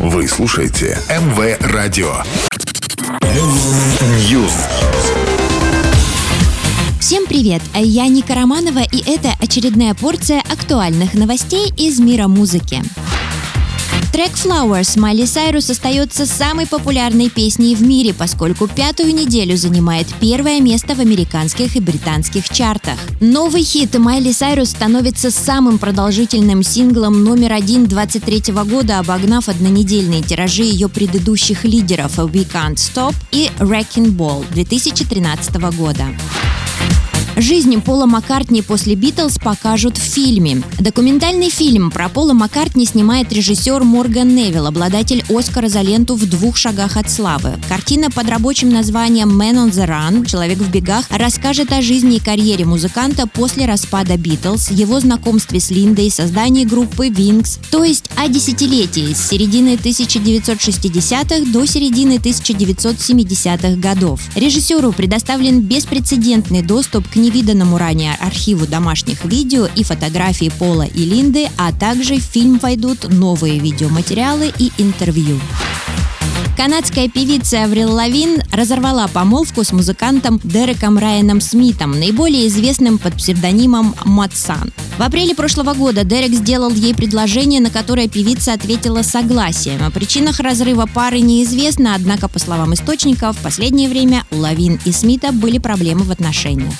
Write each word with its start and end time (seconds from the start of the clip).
Вы 0.00 0.28
слушаете 0.28 0.96
МВ 1.08 1.58
Радио. 1.72 2.22
News. 4.30 4.52
Всем 7.00 7.26
привет! 7.26 7.62
Я 7.74 8.06
Ника 8.06 8.36
Романова, 8.36 8.78
и 8.78 9.02
это 9.10 9.34
очередная 9.40 9.94
порция 9.94 10.38
актуальных 10.38 11.14
новостей 11.14 11.72
из 11.76 11.98
мира 11.98 12.28
музыки. 12.28 12.80
Трек 14.18 14.32
Flowers 14.32 14.98
Майли 14.98 15.26
Сайрус 15.26 15.70
остается 15.70 16.26
самой 16.26 16.66
популярной 16.66 17.30
песней 17.30 17.76
в 17.76 17.82
мире, 17.82 18.12
поскольку 18.12 18.66
пятую 18.66 19.14
неделю 19.14 19.56
занимает 19.56 20.08
первое 20.18 20.60
место 20.60 20.96
в 20.96 20.98
американских 20.98 21.76
и 21.76 21.80
британских 21.80 22.48
чартах. 22.48 22.98
Новый 23.20 23.62
хит 23.62 23.96
Майли 23.96 24.32
Сайрус 24.32 24.70
становится 24.70 25.30
самым 25.30 25.78
продолжительным 25.78 26.64
синглом 26.64 27.22
номер 27.22 27.52
один 27.52 27.86
23 27.86 28.52
года, 28.64 28.98
обогнав 28.98 29.48
однонедельные 29.48 30.22
тиражи 30.22 30.64
ее 30.64 30.88
предыдущих 30.88 31.62
лидеров 31.62 32.18
«We 32.18 32.44
Can't 32.44 32.74
Stop» 32.74 33.14
и 33.30 33.52
«Wrecking 33.60 34.16
Ball» 34.16 34.44
2013 34.52 35.54
года. 35.76 36.06
Жизнь 37.40 37.80
Пола 37.80 38.06
Маккартни 38.06 38.62
после 38.62 38.96
Битлз 38.96 39.38
покажут 39.38 39.96
в 39.96 40.02
фильме. 40.02 40.60
Документальный 40.80 41.50
фильм 41.50 41.92
про 41.92 42.08
Пола 42.08 42.32
Маккартни 42.32 42.84
снимает 42.84 43.32
режиссер 43.32 43.84
Морган 43.84 44.34
Невилл, 44.34 44.66
обладатель 44.66 45.24
Оскара 45.28 45.68
за 45.68 45.82
ленту 45.82 46.16
«В 46.16 46.28
двух 46.28 46.56
шагах 46.56 46.96
от 46.96 47.08
славы». 47.08 47.54
Картина 47.68 48.10
под 48.10 48.28
рабочим 48.28 48.70
названием 48.70 49.40
«Man 49.40 49.54
on 49.54 49.70
the 49.70 49.86
Run» 49.86 50.26
«Человек 50.26 50.58
в 50.58 50.68
бегах» 50.68 51.04
расскажет 51.10 51.72
о 51.72 51.80
жизни 51.80 52.16
и 52.16 52.20
карьере 52.20 52.64
музыканта 52.64 53.28
после 53.28 53.66
распада 53.66 54.16
Битлз, 54.16 54.72
его 54.72 54.98
знакомстве 54.98 55.60
с 55.60 55.70
Линдой, 55.70 56.10
создании 56.10 56.64
группы 56.64 57.06
Wings, 57.06 57.60
то 57.70 57.84
есть 57.84 58.06
о 58.16 58.26
десятилетии 58.26 59.14
с 59.14 59.28
середины 59.28 59.76
1960-х 59.76 61.52
до 61.52 61.64
середины 61.66 62.14
1970-х 62.14 63.76
годов. 63.76 64.22
Режиссеру 64.34 64.90
предоставлен 64.90 65.60
беспрецедентный 65.60 66.62
доступ 66.62 67.06
к 67.06 67.14
невиданному 67.28 67.76
ранее 67.76 68.14
архиву 68.20 68.66
домашних 68.66 69.24
видео 69.24 69.68
и 69.76 69.84
фотографий 69.84 70.50
Пола 70.50 70.86
и 70.86 71.04
Линды, 71.04 71.48
а 71.58 71.72
также 71.72 72.16
в 72.16 72.22
фильм 72.22 72.58
войдут 72.58 73.10
новые 73.10 73.58
видеоматериалы 73.58 74.52
и 74.58 74.72
интервью. 74.78 75.38
Канадская 76.56 77.08
певица 77.08 77.64
Аврил 77.64 77.92
Лавин 77.92 78.42
разорвала 78.50 79.06
помолвку 79.06 79.62
с 79.62 79.70
музыкантом 79.70 80.40
Дереком 80.42 80.98
Райаном 80.98 81.40
Смитом, 81.40 81.92
наиболее 81.92 82.48
известным 82.48 82.98
под 82.98 83.14
псевдонимом 83.14 83.94
Матсан. 84.04 84.72
В 84.98 85.02
апреле 85.02 85.36
прошлого 85.36 85.74
года 85.74 86.02
Дерек 86.02 86.32
сделал 86.32 86.70
ей 86.70 86.96
предложение, 86.96 87.60
на 87.60 87.70
которое 87.70 88.08
певица 88.08 88.54
ответила 88.54 89.02
согласием. 89.02 89.84
О 89.84 89.90
причинах 89.92 90.40
разрыва 90.40 90.86
пары 90.92 91.20
неизвестно, 91.20 91.94
однако, 91.94 92.26
по 92.26 92.40
словам 92.40 92.74
источников, 92.74 93.36
в 93.36 93.42
последнее 93.42 93.88
время 93.88 94.24
у 94.32 94.38
Лавин 94.38 94.80
и 94.84 94.90
Смита 94.90 95.30
были 95.30 95.58
проблемы 95.58 96.02
в 96.02 96.10
отношениях. 96.10 96.74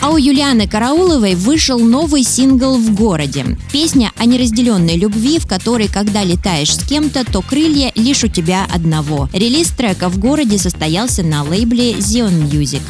А 0.00 0.10
у 0.10 0.16
Юлианы 0.16 0.66
Карауловой 0.66 1.34
вышел 1.34 1.78
новый 1.78 2.22
сингл 2.22 2.78
«В 2.78 2.94
городе». 2.94 3.44
Песня 3.70 4.12
о 4.16 4.24
неразделенной 4.24 4.96
любви, 4.96 5.38
в 5.38 5.46
которой, 5.46 5.88
когда 5.88 6.24
летаешь 6.24 6.74
с 6.74 6.82
кем-то, 6.82 7.24
то 7.30 7.42
крылья 7.42 7.92
лишь 7.94 8.24
у 8.24 8.28
тебя 8.28 8.66
одного. 8.72 9.28
Релиз 9.34 9.68
трека 9.68 10.08
«В 10.08 10.18
городе» 10.18 10.56
состоялся 10.56 11.22
на 11.22 11.42
лейбле 11.42 11.92
Zion 11.92 12.50
Music. 12.50 12.80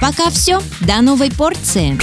Пока 0.00 0.30
все. 0.30 0.60
До 0.80 1.00
новой 1.00 1.30
порции. 1.30 1.96